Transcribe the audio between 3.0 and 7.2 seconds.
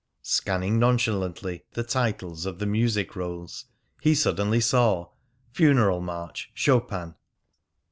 rolls, he suddenly saw: "Funeral March. Chopin."